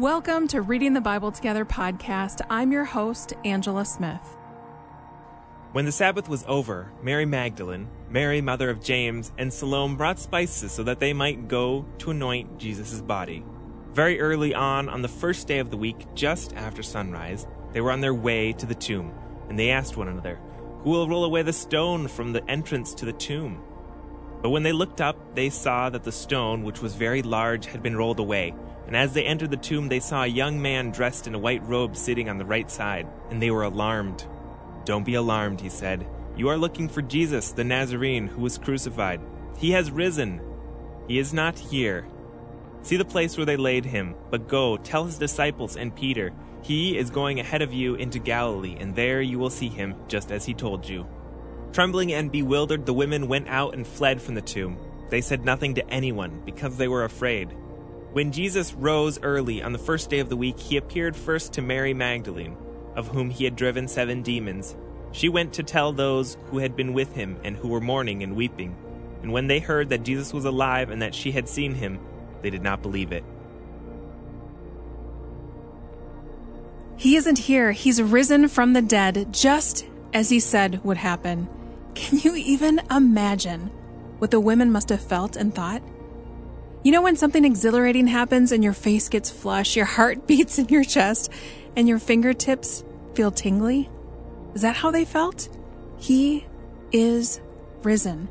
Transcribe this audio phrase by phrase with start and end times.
[0.00, 2.40] Welcome to Reading the Bible Together podcast.
[2.48, 4.38] I'm your host, Angela Smith.
[5.72, 10.72] When the Sabbath was over, Mary Magdalene, Mary, mother of James, and Salome brought spices
[10.72, 13.44] so that they might go to anoint Jesus' body.
[13.92, 17.92] Very early on, on the first day of the week, just after sunrise, they were
[17.92, 19.12] on their way to the tomb,
[19.50, 20.40] and they asked one another,
[20.82, 23.62] Who will roll away the stone from the entrance to the tomb?
[24.40, 27.82] But when they looked up, they saw that the stone, which was very large, had
[27.82, 28.54] been rolled away.
[28.90, 31.62] And as they entered the tomb, they saw a young man dressed in a white
[31.62, 34.26] robe sitting on the right side, and they were alarmed.
[34.84, 36.08] Don't be alarmed, he said.
[36.36, 39.20] You are looking for Jesus, the Nazarene, who was crucified.
[39.56, 40.40] He has risen.
[41.06, 42.08] He is not here.
[42.82, 46.98] See the place where they laid him, but go, tell his disciples and Peter, he
[46.98, 50.44] is going ahead of you into Galilee, and there you will see him, just as
[50.44, 51.06] he told you.
[51.72, 54.78] Trembling and bewildered, the women went out and fled from the tomb.
[55.10, 57.54] They said nothing to anyone, because they were afraid.
[58.12, 61.62] When Jesus rose early on the first day of the week, he appeared first to
[61.62, 62.56] Mary Magdalene,
[62.96, 64.74] of whom he had driven seven demons.
[65.12, 68.34] She went to tell those who had been with him and who were mourning and
[68.34, 68.76] weeping.
[69.22, 72.00] And when they heard that Jesus was alive and that she had seen him,
[72.42, 73.22] they did not believe it.
[76.96, 77.70] He isn't here.
[77.70, 81.48] He's risen from the dead, just as he said would happen.
[81.94, 83.70] Can you even imagine
[84.18, 85.82] what the women must have felt and thought?
[86.82, 90.68] You know when something exhilarating happens and your face gets flush, your heart beats in
[90.68, 91.30] your chest,
[91.76, 92.82] and your fingertips
[93.14, 93.90] feel tingly?
[94.54, 95.48] Is that how they felt?
[95.98, 96.46] He
[96.90, 97.40] is
[97.82, 98.28] risen.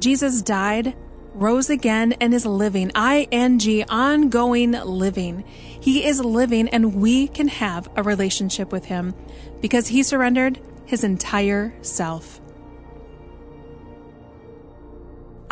[0.00, 0.96] Jesus died,
[1.34, 2.90] rose again, and is living.
[2.94, 5.44] I-N-G, ongoing living.
[5.46, 9.14] He is living and we can have a relationship with him
[9.60, 12.40] because he surrendered his entire self.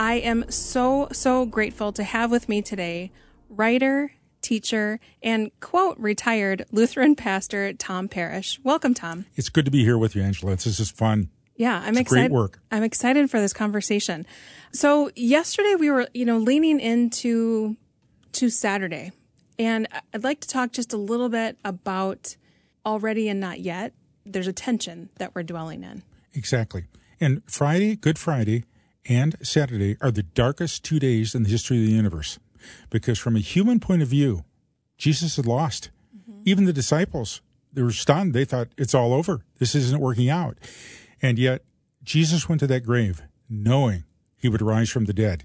[0.03, 3.13] I am so, so grateful to have with me today
[3.49, 8.59] writer, teacher, and quote, retired Lutheran pastor Tom Parrish.
[8.65, 9.27] Welcome, Tom.
[9.37, 10.57] It's good to be here with you, Angela.
[10.57, 11.31] This is fun.
[11.55, 12.31] Yeah, I'm it's excited.
[12.31, 12.59] Great work.
[12.73, 14.27] I'm excited for this conversation.
[14.73, 17.77] So yesterday we were, you know, leaning into
[18.33, 19.13] to Saturday,
[19.57, 22.35] and I'd like to talk just a little bit about
[22.85, 23.93] already and not yet.
[24.27, 26.03] There's a tension that we're dwelling in.
[26.35, 26.87] Exactly.
[27.21, 28.65] And Friday, Good Friday,
[29.09, 32.39] and Saturday are the darkest two days in the history of the universe.
[32.91, 34.45] Because from a human point of view,
[34.97, 35.91] Jesus had lost.
[36.17, 36.43] Mm-hmm.
[36.45, 37.43] Even the disciples,
[37.73, 38.35] they were stunned.
[38.35, 39.45] They thought, it's all over.
[39.59, 40.59] This isn't working out.
[41.21, 41.63] And yet,
[42.03, 44.05] Jesus went to that grave knowing
[44.37, 45.45] he would rise from the dead.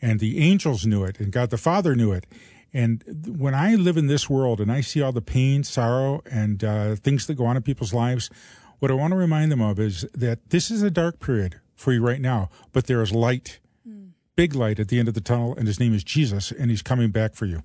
[0.00, 2.24] And the angels knew it, and God the Father knew it.
[2.72, 3.02] And
[3.38, 6.94] when I live in this world and I see all the pain, sorrow, and uh,
[6.96, 8.30] things that go on in people's lives,
[8.78, 11.92] what I want to remind them of is that this is a dark period for
[11.92, 14.10] you right now, but there is light, mm.
[14.36, 16.82] big light at the end of the tunnel, and his name is Jesus, and he's
[16.82, 17.62] coming back for you.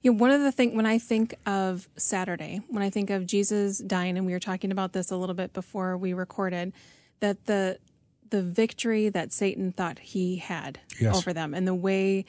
[0.00, 3.78] Yeah, one of the things when I think of Saturday, when I think of Jesus
[3.78, 6.72] dying, and we were talking about this a little bit before we recorded,
[7.20, 7.78] that the
[8.30, 11.16] the victory that Satan thought he had yes.
[11.16, 12.24] over them, and the way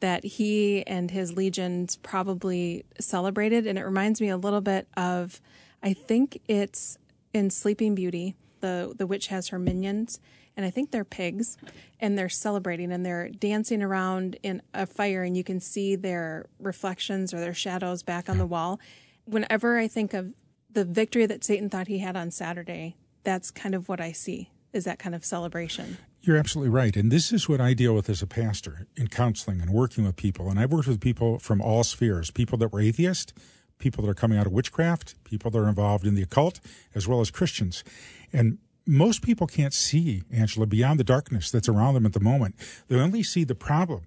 [0.00, 5.40] that he and his legions probably celebrated, and it reminds me a little bit of,
[5.82, 6.98] I think it's
[7.32, 10.20] in Sleeping Beauty, the the witch has her minions,
[10.56, 11.56] and I think they're pigs,
[12.00, 16.46] and they're celebrating and they're dancing around in a fire, and you can see their
[16.58, 18.80] reflections or their shadows back on the wall.
[19.24, 20.34] Whenever I think of
[20.70, 24.50] the victory that Satan thought he had on Saturday, that's kind of what I see
[24.72, 25.98] is that kind of celebration.
[26.20, 26.96] You're absolutely right.
[26.96, 30.16] And this is what I deal with as a pastor in counseling and working with
[30.16, 30.50] people.
[30.50, 33.32] And I've worked with people from all spheres people that were atheists,
[33.78, 36.60] people that are coming out of witchcraft, people that are involved in the occult,
[36.94, 37.84] as well as Christians.
[38.32, 42.54] And most people can't see, Angela, beyond the darkness that's around them at the moment.
[42.88, 44.02] They only see the problem.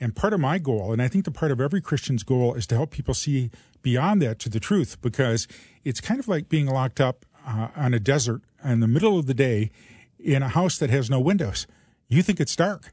[0.00, 2.66] And part of my goal, and I think the part of every Christian's goal, is
[2.68, 3.50] to help people see
[3.82, 5.46] beyond that to the truth because
[5.84, 9.26] it's kind of like being locked up uh, on a desert in the middle of
[9.26, 9.70] the day
[10.18, 11.66] in a house that has no windows.
[12.08, 12.92] You think it's dark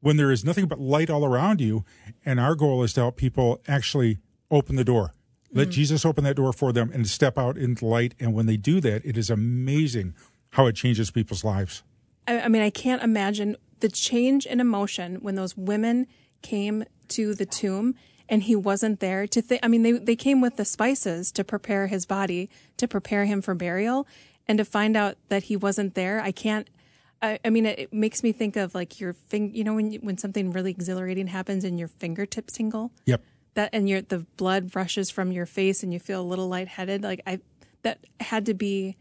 [0.00, 1.84] when there is nothing but light all around you.
[2.24, 4.18] And our goal is to help people actually
[4.50, 5.12] open the door.
[5.52, 5.72] Let mm-hmm.
[5.72, 8.14] Jesus open that door for them and step out into light.
[8.18, 10.14] And when they do that, it is amazing
[10.52, 11.82] how it changes people's lives.
[12.26, 16.06] I, I mean, I can't imagine the change in emotion when those women
[16.40, 17.94] came to the tomb
[18.28, 21.44] and he wasn't there to think i mean they, they came with the spices to
[21.44, 24.06] prepare his body to prepare him for burial.
[24.48, 26.68] And to find out that he wasn't there i can't
[27.20, 29.94] i, I mean it, it, makes me think of like your thing you know when
[29.94, 32.90] when something really exhilarating happens and your fingertips tingle?
[33.06, 33.22] Yep.
[33.54, 37.02] That and your the blood rushes from your face and you feel a little lightheaded
[37.02, 37.38] like i
[37.82, 38.96] that had to be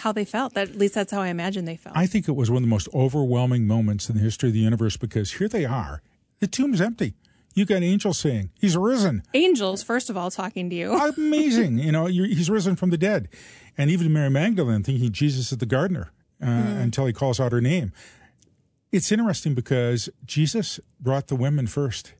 [0.00, 0.54] how they felt.
[0.54, 1.96] That, at least that's how I imagine they felt.
[1.96, 4.60] I think it was one of the most overwhelming moments in the history of the
[4.60, 6.02] universe because here they are.
[6.40, 7.14] The tomb's empty.
[7.54, 9.22] You got angels saying, He's risen.
[9.34, 10.92] Angels, first of all, talking to you.
[11.16, 11.78] Amazing.
[11.78, 13.28] you know, he's risen from the dead.
[13.76, 16.12] And even Mary Magdalene thinking Jesus is the gardener
[16.42, 16.80] uh, mm.
[16.80, 17.92] until he calls out her name.
[18.92, 22.14] It's interesting because Jesus brought the women first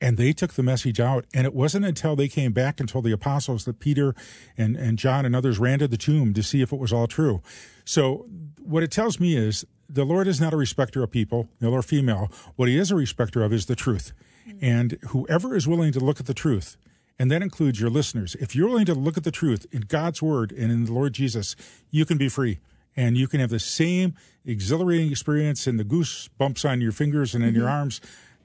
[0.00, 1.24] and they took the message out.
[1.34, 4.14] And it wasn't until they came back and told the apostles that Peter
[4.56, 7.06] and, and John and others ran to the tomb to see if it was all
[7.06, 7.42] true.
[7.84, 8.26] So
[8.62, 11.82] what it tells me is the Lord is not a respecter of people, male or
[11.82, 12.30] female.
[12.56, 14.12] What he is a respecter of is the truth.
[14.60, 16.76] And whoever is willing to look at the truth,
[17.18, 20.22] and that includes your listeners, if you're willing to look at the truth in God's
[20.22, 21.56] word and in the Lord Jesus,
[21.90, 22.60] you can be free.
[22.96, 27.44] And you can have the same exhilarating experience and the goosebumps on your fingers and
[27.44, 27.60] in mm-hmm.
[27.60, 28.00] your arms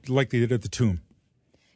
[0.07, 1.01] like they did at the tomb.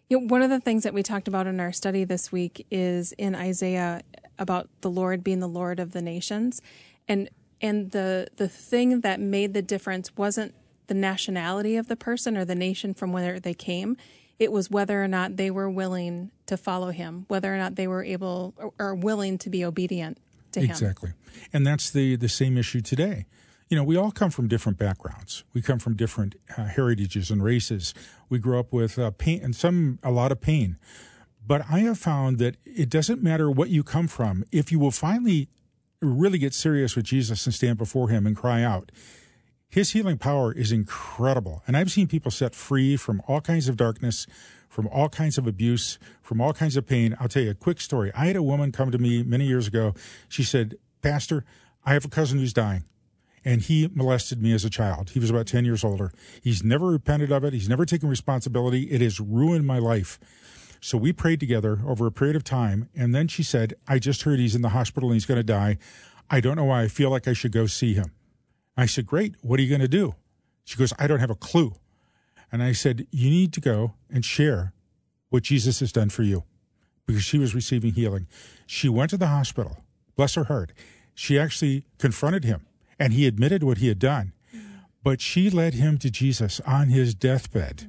[0.09, 2.65] You know, one of the things that we talked about in our study this week
[2.71, 4.01] is in Isaiah
[4.39, 6.61] about the Lord being the Lord of the nations.
[7.07, 7.29] And
[7.61, 10.53] and the the thing that made the difference wasn't
[10.87, 13.97] the nationality of the person or the nation from where they came.
[14.39, 17.87] It was whether or not they were willing to follow him, whether or not they
[17.87, 20.19] were able or, or willing to be obedient
[20.51, 20.69] to him.
[20.69, 21.13] Exactly.
[21.51, 23.25] And that's the the same issue today
[23.69, 25.43] you know, we all come from different backgrounds.
[25.53, 27.93] We come from different uh, heritages and races.
[28.29, 30.77] We grew up with uh, pain and some, a lot of pain.
[31.45, 34.43] But I have found that it doesn't matter what you come from.
[34.51, 35.49] If you will finally
[36.01, 38.91] really get serious with Jesus and stand before him and cry out,
[39.69, 41.63] his healing power is incredible.
[41.67, 44.27] And I've seen people set free from all kinds of darkness,
[44.69, 47.17] from all kinds of abuse, from all kinds of pain.
[47.19, 48.11] I'll tell you a quick story.
[48.15, 49.93] I had a woman come to me many years ago.
[50.29, 51.43] She said, Pastor,
[51.85, 52.83] I have a cousin who's dying
[53.45, 55.11] and he molested me as a child.
[55.11, 56.11] He was about 10 years older.
[56.41, 57.53] He's never repented of it.
[57.53, 58.83] He's never taken responsibility.
[58.83, 60.19] It has ruined my life.
[60.81, 62.89] So we prayed together over a period of time.
[62.95, 65.43] And then she said, I just heard he's in the hospital and he's going to
[65.43, 65.77] die.
[66.29, 68.11] I don't know why I feel like I should go see him.
[68.75, 69.35] I said, Great.
[69.41, 70.15] What are you going to do?
[70.65, 71.73] She goes, I don't have a clue.
[72.51, 74.73] And I said, You need to go and share
[75.29, 76.43] what Jesus has done for you
[77.05, 78.27] because she was receiving healing.
[78.65, 79.77] She went to the hospital.
[80.15, 80.73] Bless her heart.
[81.15, 82.65] She actually confronted him
[82.99, 84.33] and he admitted what he had done.
[85.03, 87.87] But she led him to Jesus on his deathbed.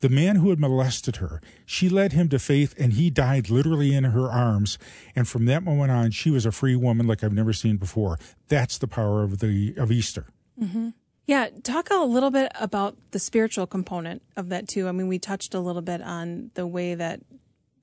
[0.00, 3.94] The man who had molested her, she led him to faith, and he died literally
[3.94, 4.76] in her arms.
[5.14, 8.18] And from that moment on, she was a free woman like I've never seen before.
[8.48, 10.26] That's the power of the of Easter.
[10.60, 10.88] Mm-hmm.
[11.26, 14.88] Yeah, talk a little bit about the spiritual component of that too.
[14.88, 17.20] I mean, we touched a little bit on the way that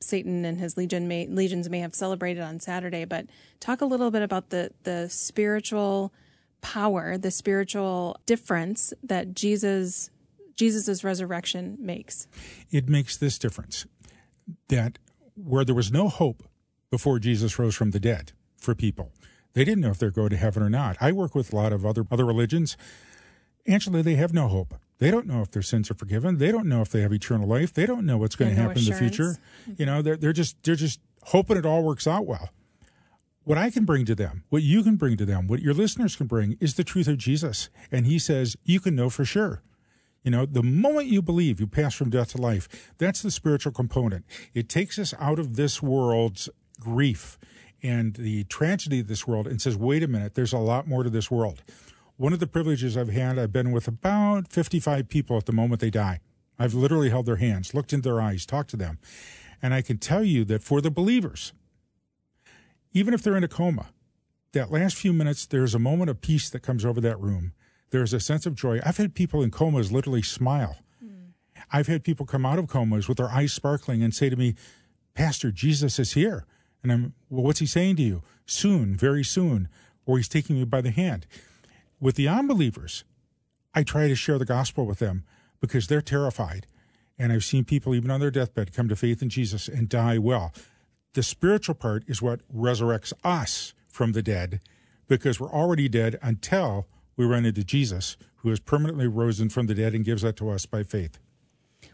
[0.02, 3.28] Satan and his legion may, legions may have celebrated on Saturday, but
[3.62, 6.12] talk a little bit about the the spiritual
[6.62, 10.10] power, the spiritual difference that Jesus
[10.56, 12.28] Jesus's resurrection makes.
[12.70, 13.86] It makes this difference
[14.68, 15.00] that
[15.36, 16.44] where there was no hope
[16.92, 19.14] before Jesus rose from the dead for people,
[19.54, 20.98] they didn't know if they're going to heaven or not.
[21.00, 22.76] I work with a lot of other other religions.
[23.68, 24.76] Actually, they have no hope.
[24.98, 26.40] They don't know if their sins are forgiven.
[26.40, 27.74] They don't know if they have eternal life.
[27.74, 29.38] They don't know what's going to happen no in the future.
[29.78, 32.50] You know, they're they're just they're just hoping it all works out well
[33.50, 36.16] what I can bring to them, what you can bring to them, what your listeners
[36.16, 37.70] can bring is the truth of Jesus.
[37.92, 39.64] And he says, you can know for sure.
[40.22, 42.94] You know, the moment you believe, you pass from death to life.
[43.00, 44.26] That's the spiritual component.
[44.54, 46.48] It takes us out of this world's
[46.80, 47.40] grief
[47.82, 51.02] and the tragedy of this world and says, wait a minute, there's a lot more
[51.02, 51.64] to this world.
[52.18, 55.82] One of the privileges I've had, I've been with about 55 people at the moment
[55.82, 56.20] they die.
[56.60, 59.00] I've literally held their hands, looked into their eyes, talked to them.
[59.60, 61.52] And I can tell you that for the believers,
[62.94, 63.88] even if they're in a coma,
[64.54, 67.54] that last few minutes, there's a moment of peace that comes over that room.
[67.92, 68.80] There's a sense of joy.
[68.84, 70.78] I've had people in comas literally smile.
[71.04, 71.34] Mm.
[71.72, 74.56] I've had people come out of comas with their eyes sparkling and say to me,
[75.14, 76.46] Pastor, Jesus is here.
[76.82, 78.24] And I'm, well, what's he saying to you?
[78.46, 79.68] Soon, very soon.
[80.06, 81.28] Or he's taking me by the hand.
[82.00, 83.04] With the unbelievers,
[83.74, 85.26] I try to share the gospel with them
[85.60, 86.66] because they're terrified.
[87.18, 90.18] And I've seen people, even on their deathbed, come to faith in Jesus and die
[90.18, 90.54] well
[91.14, 94.62] the spiritual part is what resurrects us from the dead
[95.08, 96.88] because we're already dead until
[97.18, 100.50] we run into Jesus, who has permanently risen from the dead and gives that to
[100.50, 101.20] us by faith.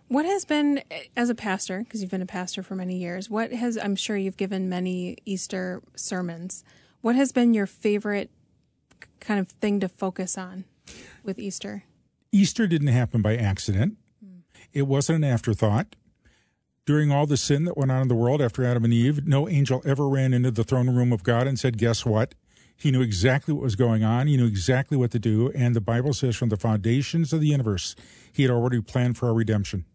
[0.08, 0.84] What has been,
[1.16, 4.18] as a pastor, because you've been a pastor for many years, what has, I'm sure
[4.18, 6.64] you've given many Easter sermons,
[7.02, 8.30] what has been your favorite
[9.20, 10.66] kind of thing to focus on
[11.24, 11.84] with Easter?
[12.32, 13.98] Easter didn't happen by accident.
[14.24, 14.40] Hmm.
[14.74, 15.96] It wasn't an afterthought
[16.86, 19.50] during all the sin that went on in the world after Adam and Eve, no
[19.50, 22.36] angel ever ran into the throne room of God and said, Guess what?
[22.78, 24.28] He knew exactly what was going on.
[24.28, 25.52] He knew exactly what to do.
[25.56, 27.96] And the Bible says from the foundations of the universe,
[28.32, 29.86] he had already planned for our redemption.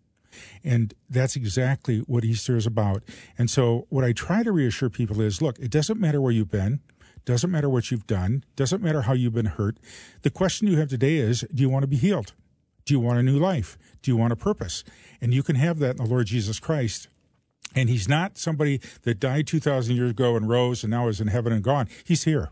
[0.64, 3.02] And that's exactly what Easter is about.
[3.37, 6.50] And so what I try to reassure people is, look, it doesn't matter where you've
[6.50, 6.80] been.
[7.26, 8.44] Doesn't matter what you've done.
[8.56, 9.78] Doesn't matter how you've been hurt.
[10.23, 12.32] The question you have today is, do you want to be healed?
[12.85, 13.79] Do you want a new life?
[14.03, 14.85] Do you want a purpose?
[15.21, 17.09] And you can have that in the Lord Jesus Christ.
[17.75, 21.29] And he's not somebody that died 2,000 years ago and rose and now is in
[21.29, 21.89] heaven and gone.
[22.05, 22.51] He's here.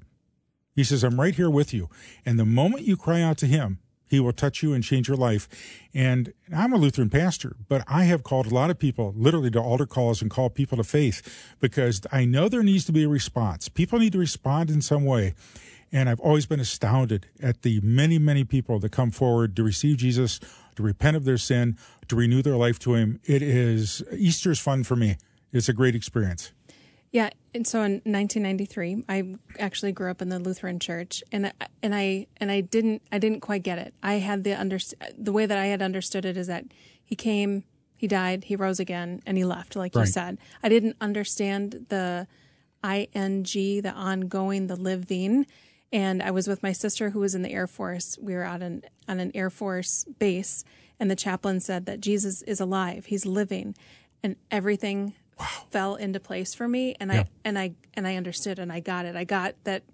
[0.75, 1.89] He says, I'm right here with you.
[2.25, 5.17] And the moment you cry out to him, he will touch you and change your
[5.17, 5.49] life.
[5.93, 9.61] And I'm a Lutheran pastor, but I have called a lot of people literally to
[9.61, 13.09] altar calls and call people to faith because I know there needs to be a
[13.09, 13.69] response.
[13.69, 15.35] People need to respond in some way.
[15.93, 19.99] And I've always been astounded at the many, many people that come forward to receive
[19.99, 20.39] Jesus,
[20.77, 21.79] to repent of their sin,
[22.09, 23.21] to renew their life to Him.
[23.25, 25.17] It is Easter's fun for me.
[25.53, 26.53] It's a great experience.
[27.11, 31.53] Yeah, and so in 1993, I actually grew up in the Lutheran Church, and
[31.83, 33.95] and I and I didn't I didn't quite get it.
[34.03, 34.79] I had the under
[35.17, 36.65] the way that I had understood it is that
[37.03, 37.65] he came,
[37.97, 40.03] he died, he rose again, and he left, like right.
[40.03, 40.37] you said.
[40.63, 42.27] I didn't understand the
[42.85, 43.43] ing,
[43.83, 45.47] the ongoing, the living.
[45.93, 48.19] And I was with my sister who was in the Air Force.
[48.21, 50.65] We were out on, on an Air Force base,
[51.01, 53.75] and the chaplain said that Jesus is alive, he's living.
[54.23, 55.47] And everything wow.
[55.71, 57.21] fell into place for me and yeah.
[57.21, 59.17] I and I and I understood and I got it.
[59.17, 59.85] I got that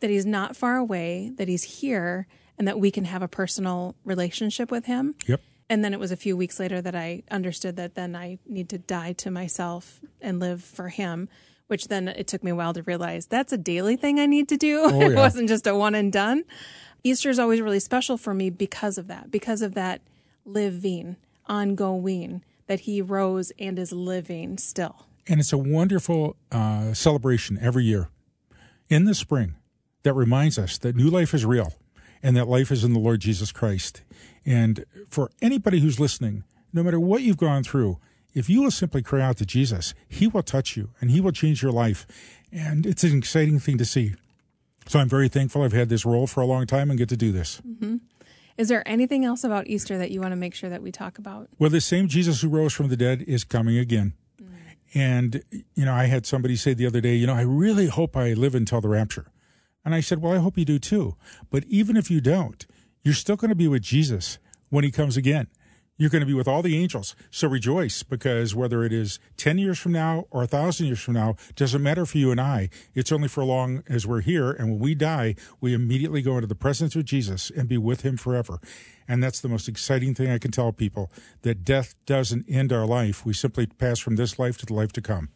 [0.00, 2.26] that he's not far away, that he's here
[2.58, 5.14] and that we can have a personal relationship with him.
[5.26, 5.40] Yep.
[5.68, 8.68] And then it was a few weeks later that I understood that then I need
[8.68, 11.28] to die to myself and live for him,
[11.66, 14.48] which then it took me a while to realize that's a daily thing I need
[14.48, 14.80] to do.
[14.84, 15.08] Oh, yeah.
[15.08, 16.44] it wasn't just a one and done.
[17.04, 20.00] Easter is always really special for me because of that, because of that
[20.44, 25.06] living, ongoing that he rose and is living still.
[25.28, 28.08] And it's a wonderful uh, celebration every year
[28.88, 29.56] in the spring
[30.02, 31.74] that reminds us that new life is real
[32.22, 34.02] and that life is in the Lord Jesus Christ.
[34.44, 37.98] And for anybody who's listening, no matter what you've gone through,
[38.36, 41.32] if you will simply cry out to Jesus, He will touch you and He will
[41.32, 42.06] change your life.
[42.52, 44.14] And it's an exciting thing to see.
[44.86, 47.16] So I'm very thankful I've had this role for a long time and get to
[47.16, 47.62] do this.
[47.66, 47.96] Mm-hmm.
[48.58, 51.18] Is there anything else about Easter that you want to make sure that we talk
[51.18, 51.48] about?
[51.58, 54.12] Well, the same Jesus who rose from the dead is coming again.
[54.40, 54.48] Mm.
[54.94, 55.42] And,
[55.74, 58.34] you know, I had somebody say the other day, you know, I really hope I
[58.34, 59.26] live until the rapture.
[59.82, 61.16] And I said, well, I hope you do too.
[61.50, 62.66] But even if you don't,
[63.02, 64.38] you're still going to be with Jesus
[64.68, 65.48] when he comes again
[65.96, 67.14] you're going to be with all the angels.
[67.30, 71.14] So rejoice because whether it is 10 years from now or a thousand years from
[71.14, 72.68] now, doesn't matter for you and I.
[72.94, 74.50] It's only for long as we're here.
[74.50, 78.02] And when we die, we immediately go into the presence of Jesus and be with
[78.02, 78.60] him forever.
[79.08, 81.10] And that's the most exciting thing I can tell people
[81.42, 83.24] that death doesn't end our life.
[83.24, 85.30] We simply pass from this life to the life to come.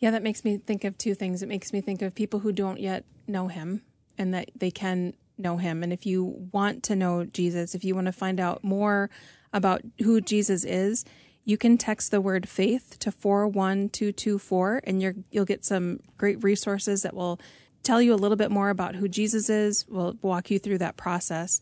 [0.00, 1.42] Yeah, that makes me think of two things.
[1.42, 3.82] It makes me think of people who don't yet know him
[4.18, 5.82] and that they can know him.
[5.82, 9.10] And if you want to know Jesus, if you want to find out more
[9.54, 11.04] about who Jesus is,
[11.44, 17.02] you can text the word faith to 41224 and you will get some great resources
[17.02, 17.40] that will
[17.82, 19.86] tell you a little bit more about who Jesus is.
[19.88, 21.60] We'll walk you through that process.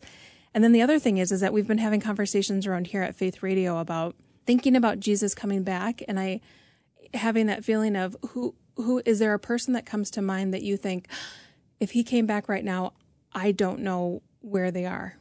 [0.53, 3.15] And then the other thing is is that we've been having conversations around here at
[3.15, 6.41] Faith Radio about thinking about Jesus coming back and I
[7.13, 10.63] having that feeling of who who is there a person that comes to mind that
[10.63, 11.07] you think
[11.79, 12.93] if he came back right now,
[13.33, 15.17] I don't know where they are.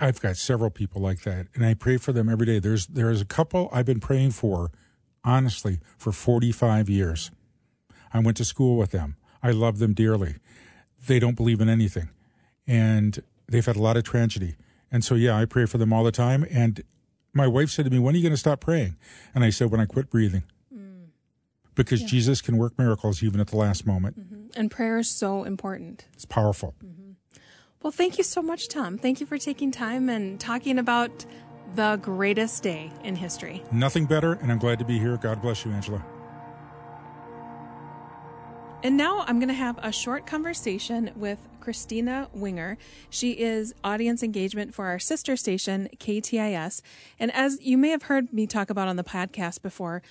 [0.00, 2.58] I've got several people like that, and I pray for them every day.
[2.58, 4.70] There's there's a couple I've been praying for,
[5.22, 7.30] honestly, for 45 years.
[8.12, 9.16] I went to school with them.
[9.42, 10.36] I love them dearly.
[11.06, 12.08] They don't believe in anything,
[12.66, 14.56] and they've had a lot of tragedy.
[14.90, 16.44] And so, yeah, I pray for them all the time.
[16.50, 16.82] And
[17.32, 18.96] my wife said to me, "When are you going to stop praying?"
[19.34, 21.08] And I said, "When I quit breathing." Mm.
[21.74, 22.08] Because yeah.
[22.08, 24.18] Jesus can work miracles even at the last moment.
[24.18, 24.58] Mm-hmm.
[24.58, 26.06] And prayer is so important.
[26.14, 26.74] It's powerful.
[26.84, 27.09] Mm-hmm.
[27.82, 28.98] Well, thank you so much, Tom.
[28.98, 31.24] Thank you for taking time and talking about
[31.74, 33.62] the greatest day in history.
[33.72, 35.16] Nothing better, and I'm glad to be here.
[35.16, 36.04] God bless you, Angela.
[38.82, 42.76] And now I'm going to have a short conversation with Kristina Winger.
[43.08, 46.82] She is audience engagement for our sister station, KTIS.
[47.18, 50.02] And as you may have heard me talk about on the podcast before,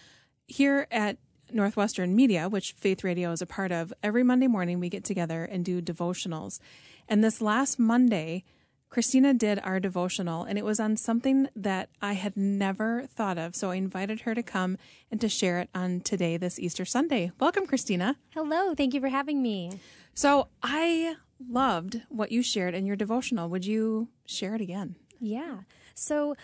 [0.48, 1.18] here at
[1.54, 5.44] Northwestern Media, which Faith Radio is a part of, every Monday morning we get together
[5.44, 6.60] and do devotionals.
[7.08, 8.44] And this last Monday,
[8.92, 13.56] Kristina did our devotional, and it was on something that I had never thought of.
[13.56, 14.78] So I invited her to come
[15.12, 17.32] and to share it on today, this Easter Sunday.
[17.40, 18.16] Welcome, Kristina.
[18.34, 18.74] Hello.
[18.74, 19.80] Thank you for having me.
[20.16, 23.48] So I loved what you shared in your devotional.
[23.50, 24.96] Would you share it again?
[25.20, 25.60] Yeah.
[25.94, 26.36] So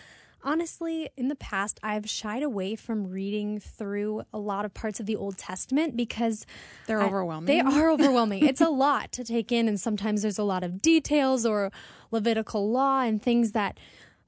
[0.46, 5.06] honestly, in the past, I've shied away from reading through a lot of parts of
[5.06, 6.46] the Old Testament because
[6.86, 7.46] they're I, overwhelming.
[7.46, 8.46] They are overwhelming.
[8.46, 11.70] it's a lot to take in, and sometimes there's a lot of details or
[12.12, 13.78] Levitical law and things that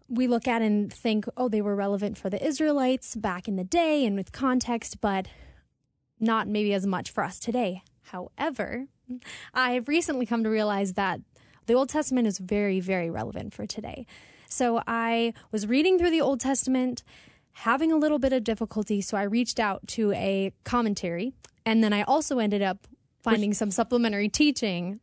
[0.08, 3.64] we look at and think, oh, they were relevant for the Israelites back in the
[3.64, 5.28] day and with context, but
[6.18, 7.82] not maybe as much for us today.
[8.02, 8.87] However,
[9.54, 11.20] I've recently come to realize that
[11.66, 14.06] the Old Testament is very, very relevant for today
[14.49, 17.02] So I was reading through the Old Testament,
[17.52, 19.00] having a little bit of difficulty.
[19.00, 21.33] So I reached out to a commentary.
[21.67, 22.87] And then I also ended up
[23.23, 25.00] finding some supplementary teaching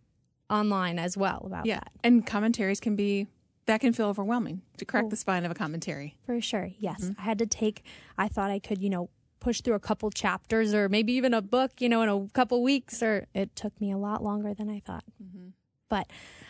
[0.49, 1.75] online as well about Yeah.
[1.75, 1.91] that.
[2.03, 3.27] And commentaries can be,
[3.65, 5.09] that can feel overwhelming to crack Oh.
[5.09, 6.15] the spine of a commentary.
[6.25, 6.69] For sure.
[6.79, 7.05] Yes.
[7.05, 7.19] Mm-hmm.
[7.19, 7.83] I had to take,
[8.17, 9.09] I thought I could, you know,
[9.39, 12.63] push through a couple chapters or maybe even a book, you know, in a couple
[12.63, 15.03] weeks, or it took me a lot longer than I thought.
[15.23, 15.49] Mm-hmm.
[15.89, 16.07] But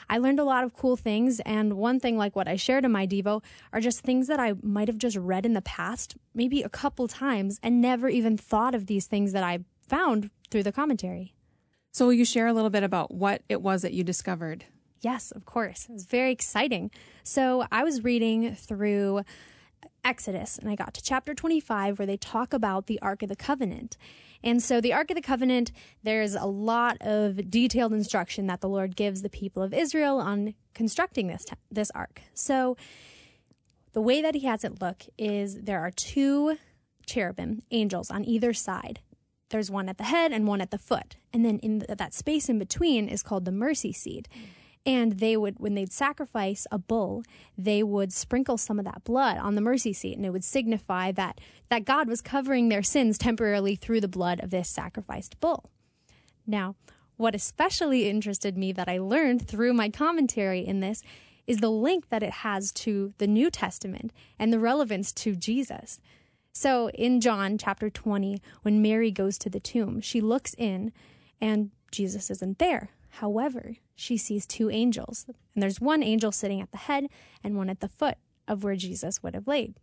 [0.09, 1.39] I learned a lot of cool things.
[1.41, 4.53] And one thing, like what I shared in my Devo, are just things that I
[4.61, 8.75] might have just read in the past, maybe a couple times, and never even thought
[8.75, 11.33] of these things that I found through the commentary.
[11.91, 14.65] So, will you share a little bit about what it was that you discovered?
[15.05, 15.85] Yes, of course.
[15.87, 16.89] It was very exciting.
[17.23, 19.21] So I was reading through
[20.03, 23.35] Exodus and I got to chapter 25 where they talk about the Ark of the
[23.35, 23.97] Covenant.
[24.45, 25.71] And so the Ark of the Covenant,
[26.03, 30.53] there's a lot of detailed instruction that the Lord gives the people of Israel on
[30.75, 32.21] constructing this this ark.
[32.35, 32.77] So
[33.93, 36.57] the way that he has it look is there are two
[37.07, 38.99] cherubim, angels on either side.
[39.49, 41.15] There's one at the head and one at the foot.
[41.33, 44.27] And then in th- that space in between is called the mercy seat.
[44.85, 47.23] And they would, when they'd sacrifice a bull,
[47.57, 51.11] they would sprinkle some of that blood on the mercy seat, and it would signify
[51.13, 55.71] that that God was covering their sins temporarily through the blood of this sacrificed bull.
[56.45, 56.75] Now,
[57.17, 61.01] what especially interested me that I learned through my commentary in this
[61.47, 65.99] is the link that it has to the New Testament and the relevance to Jesus.
[66.51, 70.91] So in John chapter 20, when Mary goes to the tomb, she looks in
[71.41, 72.89] and Jesus isn't there.
[73.19, 77.07] However, she sees two angels, and there's one angel sitting at the head
[77.41, 79.75] and one at the foot of where Jesus would have laid.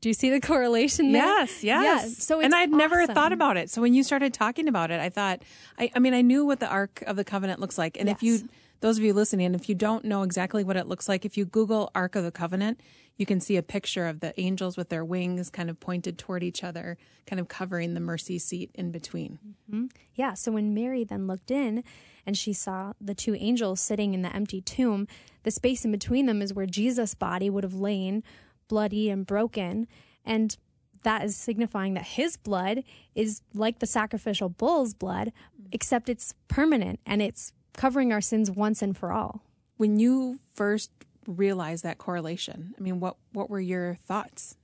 [0.00, 1.22] Do you see the correlation there?
[1.22, 2.04] Yes, yes.
[2.04, 3.68] Yeah, so and I'd never thought about it.
[3.68, 5.42] So when you started talking about it, I thought,
[5.78, 7.98] I, I mean, I knew what the Ark of the Covenant looks like.
[7.98, 8.48] And if you,
[8.80, 11.44] those of you listening, if you don't know exactly what it looks like, if you
[11.44, 12.80] Google Ark of the Covenant,
[13.16, 16.42] you can see a picture of the angels with their wings kind of pointed toward
[16.42, 19.38] each other, kind of covering the mercy seat in between.
[19.70, 19.86] Mm-hmm.
[20.14, 21.84] Yeah, so when Mary then looked in
[22.26, 25.06] and she saw the two angels sitting in the empty tomb,
[25.44, 28.24] the space in between them is where Jesus' body would have lain,
[28.68, 29.86] bloody and broken.
[30.24, 30.56] And
[31.04, 32.82] that is signifying that his blood
[33.14, 35.32] is like the sacrificial bull's blood,
[35.70, 39.42] except it's permanent and it's covering our sins once and for all.
[39.76, 40.90] When you first
[41.26, 44.56] realized that correlation, I mean, what, what were your thoughts?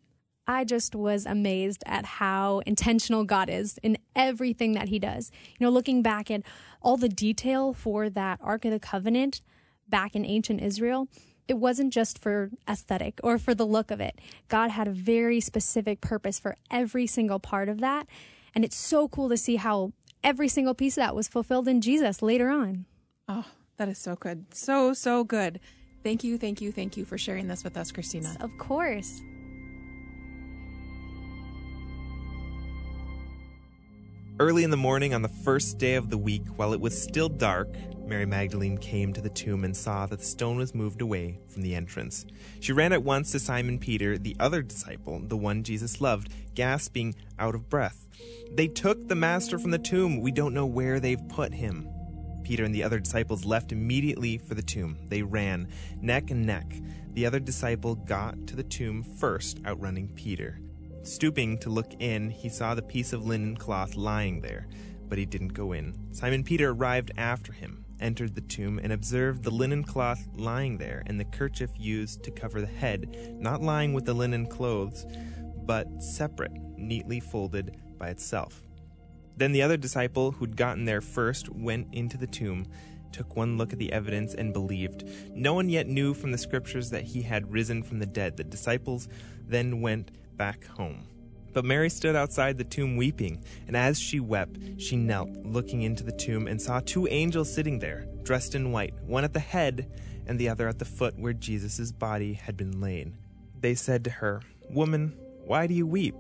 [0.46, 5.31] I just was amazed at how intentional God is in everything that He does.
[5.59, 6.42] You know, looking back at
[6.83, 9.42] all the detail for that Ark of the Covenant
[9.88, 11.09] back in ancient Israel,
[11.46, 14.20] it wasn't just for aesthetic or for the look of it.
[14.49, 18.07] God had a very specific purpose for every single part of that.
[18.55, 19.92] And it's so cool to see how
[20.23, 22.87] every single piece of that was fulfilled in Jesus later on.
[23.32, 23.44] Oh,
[23.76, 24.44] that is so good.
[24.52, 25.60] So, so good.
[26.02, 28.42] Thank you, thank you, thank you for sharing this with us, Kristina.
[28.42, 29.22] Of course.
[34.40, 37.28] Early in the morning on the first day of the week, while it was still
[37.28, 37.68] dark,
[38.04, 41.62] Mary Magdalene came to the tomb and saw that the stone was moved away from
[41.62, 42.26] the entrance.
[42.58, 47.14] She ran at once to Simon Peter, the other disciple, the one Jesus loved, gasping
[47.38, 48.08] out of breath.
[48.50, 50.20] They took the master from the tomb.
[50.20, 51.88] We don't know where they've put him.
[52.50, 54.98] Peter and the other disciples left immediately for the tomb.
[55.06, 55.68] They ran,
[56.00, 56.74] neck and neck.
[57.12, 60.58] The other disciple got to the tomb first, outrunning Peter.
[61.04, 64.66] Stooping to look in, he saw the piece of linen cloth lying there,
[65.08, 65.94] but he didn't go in.
[66.10, 71.04] Simon Peter arrived after him, entered the tomb, and observed the linen cloth lying there,
[71.06, 75.06] and the kerchief used to cover the head, not lying with the linen clothes,
[75.66, 78.60] but separate, neatly folded by itself.
[79.40, 82.66] Then the other disciple, who'd gotten there first, went into the tomb,
[83.11, 85.03] took one look at the evidence, and believed.
[85.35, 88.37] No one yet knew from the scriptures that he had risen from the dead.
[88.37, 89.09] The disciples
[89.48, 91.07] then went back home.
[91.55, 96.05] But Mary stood outside the tomb weeping, and as she wept, she knelt, looking into
[96.05, 99.90] the tomb, and saw two angels sitting there, dressed in white, one at the head
[100.26, 103.14] and the other at the foot where Jesus' body had been laid.
[103.59, 106.14] They said to her, Woman, why do you weep?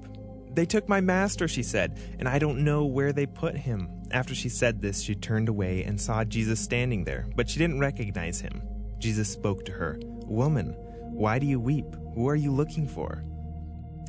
[0.54, 3.88] They took my master, she said, and I don't know where they put him.
[4.10, 7.80] After she said this, she turned away and saw Jesus standing there, but she didn't
[7.80, 8.62] recognize him.
[8.98, 10.72] Jesus spoke to her, Woman,
[11.12, 11.86] why do you weep?
[12.14, 13.24] Who are you looking for?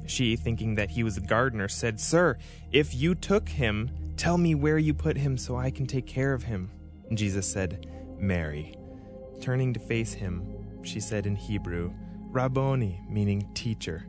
[0.07, 2.37] She, thinking that he was a gardener, said, Sir,
[2.71, 6.33] if you took him, tell me where you put him so I can take care
[6.33, 6.71] of him.
[7.13, 8.75] Jesus said, Mary.
[9.39, 10.45] Turning to face him,
[10.83, 11.93] she said in Hebrew,
[12.31, 14.05] Rabboni, meaning teacher.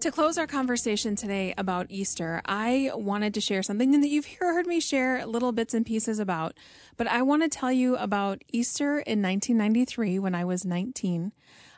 [0.00, 4.66] To close our conversation today about Easter, I wanted to share something that you've heard
[4.66, 6.56] me share little bits and pieces about,
[6.96, 11.32] but I want to tell you about Easter in 1993 when I was 19.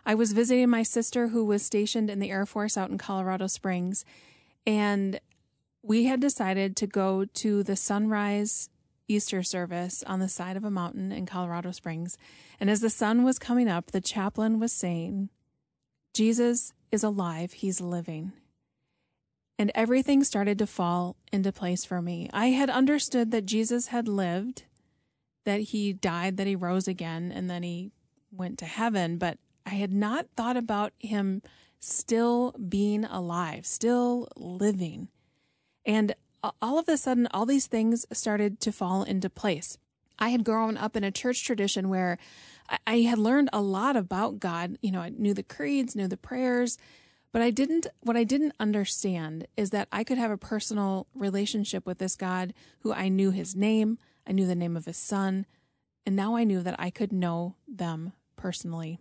[0.07, 3.49] I was visiting my sister who was stationed in the Air Force out in Colorado
[3.49, 4.05] Springs,
[4.65, 5.19] and
[5.83, 8.71] we had decided to go to the sunrise
[9.09, 12.17] Easter service on the side of a mountain in Colorado Springs.
[12.61, 15.29] And as the sun was coming up, the chaplain was saying,
[16.15, 18.33] Jesus is alive, he's living.
[19.59, 22.29] And everything started to fall into place for me.
[22.33, 24.65] I had understood that Jesus had lived,
[25.45, 27.91] that he died, that he rose again, and then he
[28.31, 31.43] went to heaven, but I had not thought about him
[31.81, 35.09] still being alive, still living.
[35.85, 36.15] And
[36.61, 39.79] all of a sudden, all these things started to fall into place.
[40.19, 42.19] I had grown up in a church tradition where
[42.87, 44.79] I had learned a lot about God.
[44.83, 46.79] You know, I knew the creeds, knew the prayers,
[47.33, 51.87] but I didn't, what I didn't understand is that I could have a personal relationship
[51.87, 55.47] with this God who I knew his name, I knew the name of his son,
[56.07, 58.99] and now I knew that I could know them personally.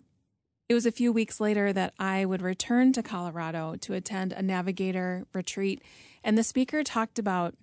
[0.70, 4.42] It was a few weeks later that I would return to Colorado to attend a
[4.42, 5.84] navigator retreat,
[6.24, 7.56] and the speaker talked about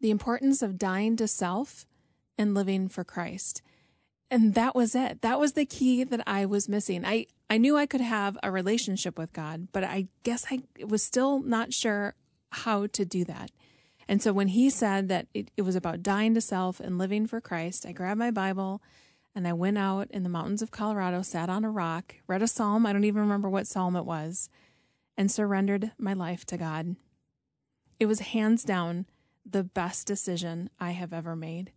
[0.00, 1.86] the importance of dying to self
[2.38, 3.62] and living for Christ.
[4.30, 5.22] And that was it.
[5.22, 7.04] That was the key that I was missing.
[7.04, 11.02] I, I knew I could have a relationship with God, but I guess I was
[11.02, 12.14] still not sure
[12.50, 13.50] how to do that.
[14.08, 17.26] And so when he said that it, it was about dying to self and living
[17.26, 18.82] for Christ, I grabbed my Bible
[19.34, 22.48] and I went out in the mountains of Colorado, sat on a rock, read a
[22.48, 22.86] psalm.
[22.86, 24.48] I don't even remember what psalm it was,
[25.16, 26.96] and surrendered my life to God.
[28.00, 29.06] It was hands down
[29.44, 31.72] the best decision I have ever made.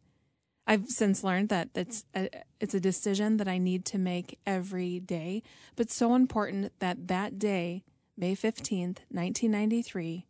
[0.70, 2.30] I've since learned that it's a,
[2.60, 5.42] it's a decision that I need to make every day,
[5.76, 7.84] but so important that that day,
[8.16, 10.28] May 15th, 1993,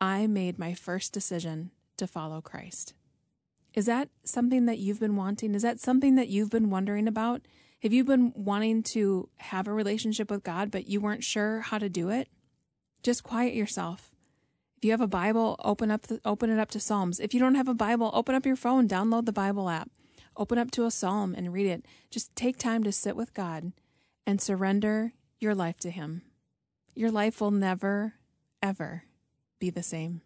[0.00, 2.94] I made my first decision to follow Christ.
[3.74, 5.52] Is that something that you've been wanting?
[5.52, 7.42] Is that something that you've been wondering about?
[7.82, 11.78] Have you been wanting to have a relationship with God, but you weren't sure how
[11.78, 12.28] to do it?
[13.02, 14.11] Just quiet yourself
[14.82, 17.20] if you have a Bible, open up the, open it up to Psalms.
[17.20, 19.88] If you don't have a Bible, open up your phone, download the Bible app.
[20.36, 21.86] Open up to a psalm and read it.
[22.10, 23.70] Just take time to sit with God
[24.26, 26.22] and surrender your life to him.
[26.96, 28.14] Your life will never
[28.60, 29.04] ever
[29.60, 30.20] be the same.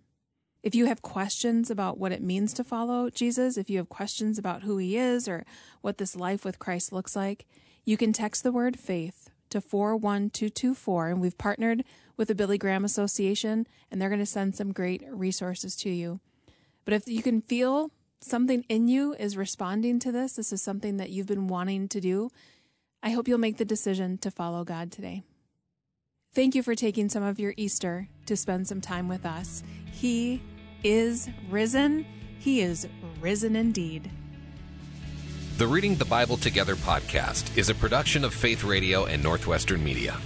[0.62, 4.38] If you have questions about what it means to follow Jesus, if you have questions
[4.38, 5.45] about who he is or
[5.83, 7.45] what this life with Christ looks like,
[7.85, 11.83] you can text the word faith to 41224 and we've partnered
[12.16, 16.21] with the Billy Graham Association, and they're going to send some great resources to you.
[16.85, 17.90] But if you can feel
[18.21, 22.01] something in you is responding to this, this is something that you've been wanting to
[22.01, 22.31] do,
[23.03, 25.23] I hope you'll make the decision to follow God today.
[26.35, 29.62] Thank you for taking some of your Easter to spend some time with us.
[29.90, 30.42] He
[30.85, 32.07] is risen.
[32.38, 32.88] He is
[33.21, 34.11] risen indeed.
[35.59, 40.19] The Reading the Bible Together podcast is a production of Faith Radio and Northwestern Media.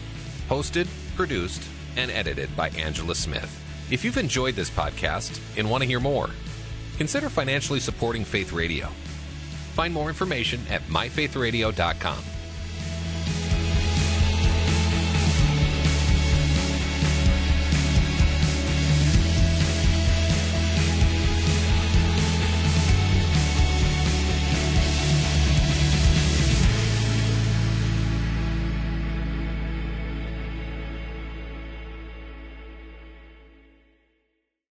[0.49, 1.63] Hosted, produced,
[1.97, 3.49] and edited by Angela Smith.
[3.93, 6.31] If you've enjoyed this podcast and want to hear more,
[6.99, 8.89] consider financially supporting Faith Radio.
[9.75, 12.19] Find more information at myfaithradio.com.